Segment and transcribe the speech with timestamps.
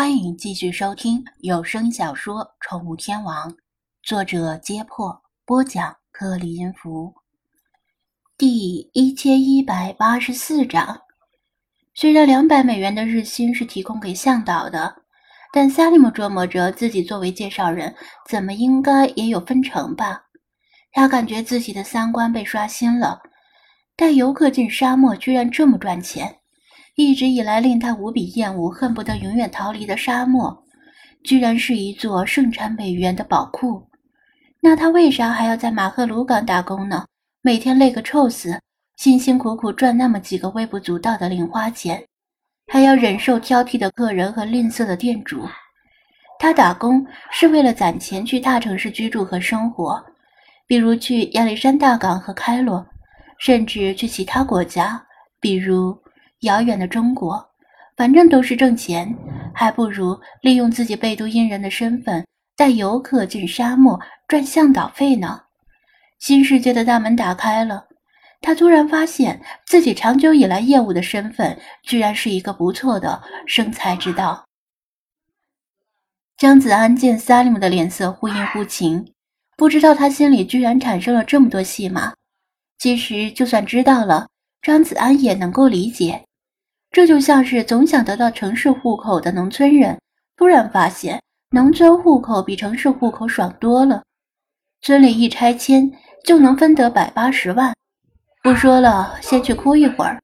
[0.00, 3.50] 欢迎继续收听有声小说《宠物天王》，
[4.02, 7.12] 作者：揭破，播讲：克里音符，
[8.38, 11.02] 第一千一百八十四章。
[11.92, 15.02] 虽然两百美元的日薪是提供给向导的，
[15.52, 17.94] 但萨利姆琢磨着自己作为介绍人，
[18.26, 20.22] 怎么应该也有分成吧。
[20.92, 23.20] 他感觉自己的三观被刷新了，
[23.94, 26.39] 带游客进沙漠居然这么赚钱。
[27.02, 30.64] 一直以来令他无比厌恶、恨不得永远逃离的沙漠，
[31.24, 33.82] 居然是一座盛产美元的宝库。
[34.60, 37.06] 那他为啥还要在马赫鲁港打工呢？
[37.40, 38.60] 每天累个臭死，
[38.96, 42.04] 辛辛苦苦赚那么几个微不足道的零花钱，
[42.70, 45.48] 还要忍受挑剔的客人和吝啬的店主。
[46.38, 49.98] 他打工是为了攒钱去大城市居住和生活，
[50.66, 52.86] 比如去亚历山大港和开罗，
[53.38, 55.02] 甚至去其他国家，
[55.40, 55.98] 比如。
[56.40, 57.44] 遥远的中国，
[57.96, 59.14] 反正都是挣钱，
[59.54, 62.26] 还不如利用自己贝都因人的身份
[62.56, 65.40] 带游客进沙漠赚向导费呢。
[66.18, 67.86] 新世界的大门打开了，
[68.40, 74.44] 他突然发现自己长久以来业务的身份，居然是一个不错的生财之道。
[76.38, 79.12] 张子安见萨利姆的脸色忽阴忽晴，
[79.58, 82.14] 不知道他心里居然产生了这么多戏码。
[82.78, 84.26] 其实就算知道了，
[84.62, 86.24] 张子安也能够理解。
[86.92, 89.96] 这就像是总想得到城市户口的农村人，
[90.36, 94.02] 突然发现农村户口比城市户口爽多了，
[94.82, 95.90] 村里一拆迁
[96.24, 97.72] 就能分得百八十万。
[98.42, 100.20] 不说了，先去哭一会儿。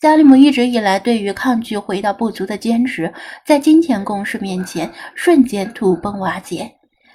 [0.00, 3.12] 加里姆一直以来对于抗拒回到部族的坚持，
[3.46, 6.72] 在金钱攻势面前瞬间土崩瓦解。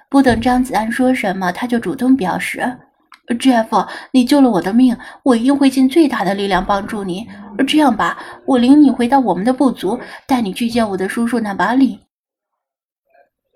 [0.09, 2.77] 不等张子安说什么，他就主动表示。
[3.39, 7.27] Jeff，你救了我的命，我一定会尽最大的力量帮助你。
[7.65, 11.99] 这样吧，我领你回到我们的部族，带你去见我的叔叔纳巴里。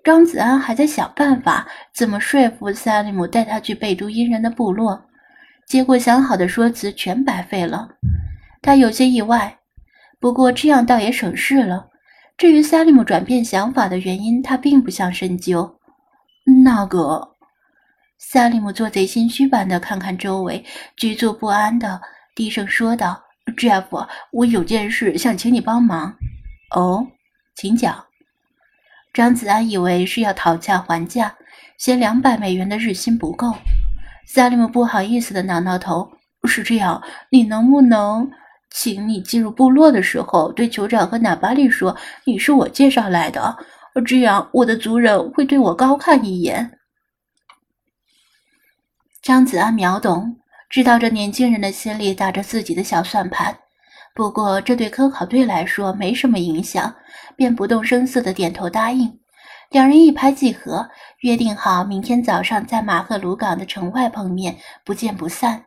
[0.04, 5.00] 张子安还在想办法怎么说服萨利姆带他去贝都因人的部落，
[5.66, 7.88] 结果想好的说辞全白费了。
[8.60, 9.58] 他有些意外，
[10.18, 11.88] 不过这样倒也省事了。
[12.36, 15.78] 至于萨利姆转变想法的原因，他并不想深究。
[16.64, 17.28] 那个。
[18.24, 20.64] 萨利姆做贼心虚般的看看周围，
[20.96, 22.00] 局促不安的
[22.36, 23.20] 低声说道
[23.56, 26.16] ：“Jeff，我有件事想请你帮忙。
[26.74, 27.06] ”“哦，
[27.54, 28.04] 请讲。”
[29.12, 31.36] 张子安以为是要讨价还价，
[31.78, 33.54] 嫌两百美元的日薪不够。
[34.26, 36.10] 萨利姆不好意思的挠挠头
[36.44, 38.30] ：“是这样，你能不能
[38.70, 43.54] 请你进入部落的时候，对酋长和纳巴利说你是我介绍来的？
[44.06, 46.78] 这样我的族人会对我高看一眼。”
[49.20, 50.38] 张子安秒懂，
[50.72, 53.54] 知道这年轻人的心里打着自己的小算盘。
[54.14, 56.94] 不过这对科考队来说没什么影响，
[57.36, 59.20] 便不动声色的点头答应。
[59.68, 60.88] 两人一拍即合，
[61.20, 65.62] 约定好明天早上在马赫鲁港的城外碰面，不见不散。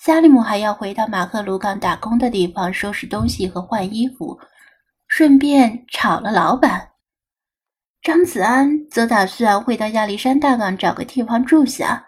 [0.00, 4.36] 萨利姆还要回到马赫鲁港打工的地方收拾东西和换衣服，
[5.06, 6.88] 顺便炒了老板。
[8.02, 12.04] 张子安则打算回到亚历山大港找个地方住下。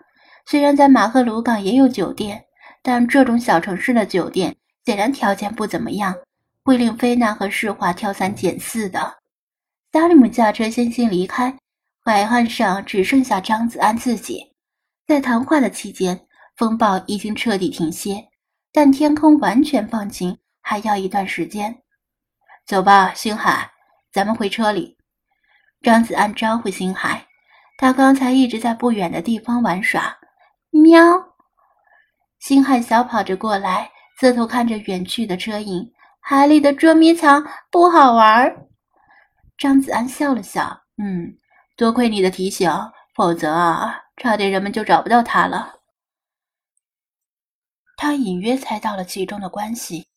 [0.46, 2.44] 虽然在马赫鲁港也有酒店，
[2.82, 6.14] 但这种小城市的酒店显然条件不怎么样，
[6.62, 9.14] 会令菲娜和世华挑三拣四的。
[9.92, 11.56] 萨利姆驾车先行离开，
[12.04, 14.52] 海岸上只剩下张子安自己。
[15.06, 16.20] 在谈话的期间，
[16.56, 18.22] 风暴已经彻底停歇，
[18.72, 21.74] 但天空完全放晴还要一段时间。
[22.66, 23.70] 走吧，星海，
[24.12, 24.96] 咱们回车里。
[25.80, 27.26] 张子安招呼星海，
[27.78, 30.14] 他刚才一直在不远的地方玩耍。
[30.74, 31.00] 喵！
[32.40, 35.92] 星海小跑着过来，侧头看着远去的车影。
[36.18, 38.66] 海里的捉迷藏不好玩。
[39.56, 41.38] 张子安笑了笑，嗯，
[41.76, 42.68] 多亏你的提醒，
[43.14, 45.74] 否则啊，差点人们就找不到他了。
[47.96, 50.08] 他隐约猜到了其中的关系。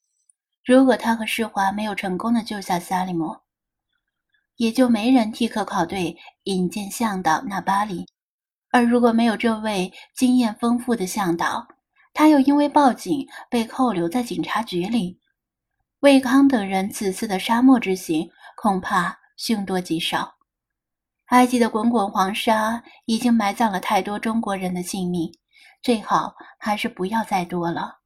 [0.66, 3.38] 如果他和世华没有成功的救下萨利姆，
[4.56, 8.07] 也就没人替科考队引荐向导纳巴里。
[8.72, 11.68] 而如果没有这位经验丰富的向导，
[12.14, 15.19] 他又因为报警被扣留在警察局里，
[16.00, 20.36] 魏康等人此次的沙漠之行恐怕凶多吉少。
[21.28, 25.31] 埃及的滚滚黄沙已经埋葬了太多中国人的性命，
[25.81, 28.00] 最好还是不要再多了。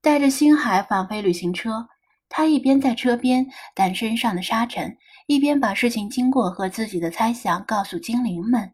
[0.00, 1.88] 带着星海返回旅行车，
[2.28, 4.96] 他一边在车边掸身上的沙尘，
[5.26, 8.72] 一边把事情经过和自己的猜想告诉精灵们。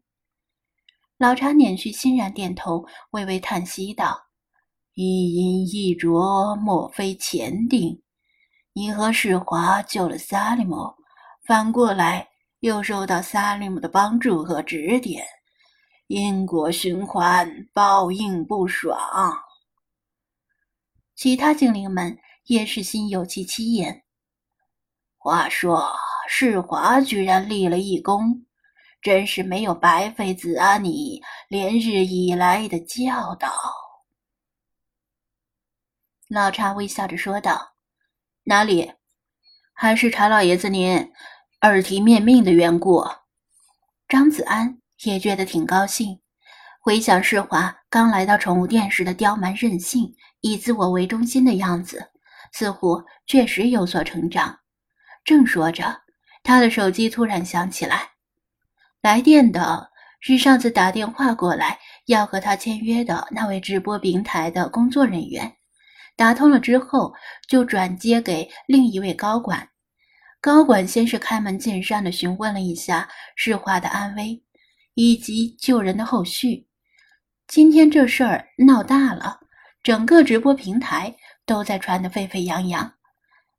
[1.18, 4.20] 老茶捻去欣然点头，微微叹息道
[4.92, 8.02] ：“一因一着，莫非前定？
[8.74, 10.94] 你和世华救了萨利姆，
[11.46, 12.28] 反过来
[12.60, 15.24] 又受到萨利姆的帮助和指点，
[16.08, 18.98] 因果循环，报应不爽。
[21.14, 24.04] 其他精灵们也是心有戚戚焉。
[25.16, 25.90] 话说，
[26.28, 28.44] 世华居然立了一功，
[29.00, 33.52] 真是没有白费子安你连日以来的教导。
[36.28, 37.74] 老查微笑着说道
[38.44, 38.92] ：“哪里？
[39.72, 41.12] 还是查老爷子您。”
[41.62, 43.02] 耳提面命的缘故，
[44.06, 46.20] 张子安也觉得挺高兴。
[46.80, 52.12] 回想世华刚来到宠物店时的刁蛮任性、以自我为中心的样子，
[52.52, 54.56] 似乎确实有所成长。
[55.24, 56.02] 正说着，
[56.44, 58.10] 他的手机突然响起来，
[59.06, 59.88] 来电的
[60.18, 65.54] 是上次打电话过来要和他签约的那位直播平台的工作人员。
[66.16, 67.14] 打通了之后，
[67.46, 69.68] 就转接给另一位高管。
[70.40, 74.42] 高管先是开门见山地询问了一下世华的安危，
[74.94, 76.66] 以及救人的后续。
[77.46, 79.38] 今天这事儿闹大了，
[79.84, 81.14] 整个直播平台
[81.44, 82.92] 都在传得沸沸扬扬，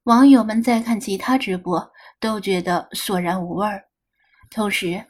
[0.04, 1.90] 网友们在看其他直播
[2.20, 3.86] 都觉得索然无味儿。
[4.50, 5.02] 同时，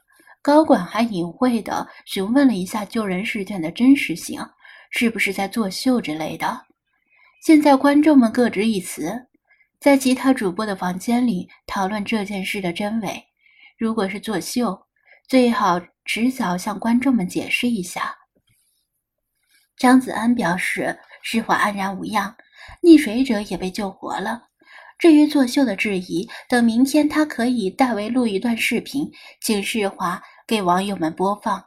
[0.48, 4.40] 高管还隐晦地询问了一下救人事件的真实性，
[4.92, 6.58] 是不是在作秀之类的。
[7.44, 9.28] 现在观众们各执一词。
[9.78, 13.22] 在其他主播的房间里讨论这件事的真伪。
[13.78, 14.80] 如果是作秀，
[15.28, 18.16] 最好迟早向观众们解释一下。
[19.78, 22.34] 张子安表示，世华安然无恙，
[22.82, 24.44] 溺水者也被救活了。
[24.98, 29.12] 至于作秀的质疑，等明天他可以代为录一段视频，
[29.42, 31.66] 请世华给网友们播放，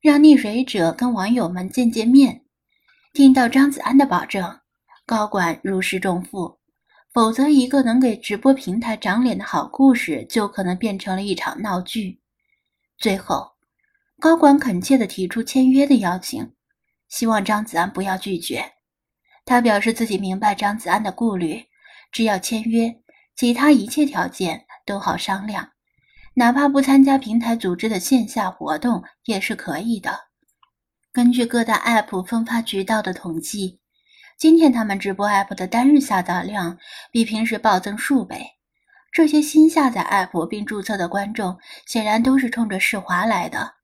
[0.00, 2.44] 让溺水者跟网友们见见面。
[3.12, 4.58] 听到张子安的保证，
[5.06, 6.58] 高管如释重负。
[7.12, 12.20] 否则，一个能给直播平台长脸的好故事，就可能变成了一场闹剧。
[12.98, 13.52] 最后，
[14.18, 16.52] 高管恳切地提出签约的邀请，
[17.08, 18.64] 希望张子安不要拒绝。
[19.44, 21.66] 他表示自己明白张子安的顾虑，
[22.10, 23.00] 只要签约，
[23.36, 25.70] 其他一切条件都好商量，
[26.34, 30.18] 哪怕不参加平台组织的线下活动也是可以的。
[31.12, 33.80] 根据各大 App 分发渠道的统计。
[34.38, 36.76] 今天他们直播 App 的单日下载量
[37.12, 38.44] 比平时暴增数倍。
[39.12, 41.56] 这些新下载 App 并注册的观众
[41.86, 43.74] 显然都是冲着世华来的。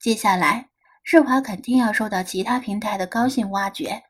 [0.00, 0.70] 接下来，
[1.04, 4.02] 世华肯定要受到其他平台的高薪挖掘。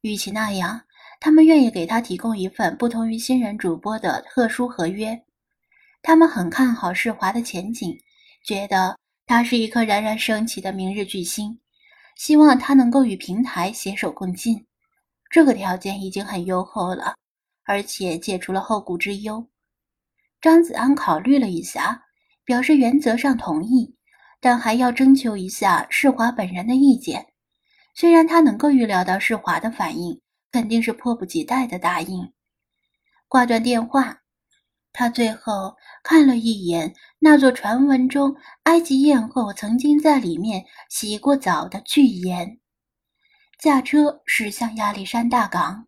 [0.00, 0.80] 与其那样，
[1.20, 5.25] 他们愿意给他提供一份不同于新人主播的特殊合约。
[6.06, 7.98] 他们很看好世华的前景，
[8.44, 11.58] 觉得他是一颗冉冉升起的明日巨星，
[12.14, 14.64] 希望他能够与平台携手共进。
[15.28, 17.16] 这个条件已经很优厚了，
[17.64, 19.44] 而且解除了后顾之忧。
[20.40, 22.04] 张子安考虑了一下，
[22.44, 23.96] 表示原则上同意，
[24.40, 27.26] 但还要征求一下世华本人的意见。
[27.96, 30.20] 虽然他能够预料到世华的反应，
[30.52, 32.32] 肯定是迫不及待的答应。
[33.26, 34.20] 挂断电话，
[34.98, 42.58] 他最后看了一眼那座传闻中埃及艳后曾经在里面洗过澡的巨岩。
[43.60, 45.85] 驾车驶向亚历山大港。